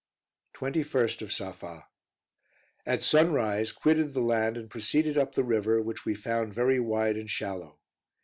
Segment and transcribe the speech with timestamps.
[0.55, 1.85] 21st of Safa.
[2.87, 7.17] At sunrise, quitted the land and proceeded up the river, which we found very wide
[7.17, 7.77] and shallow.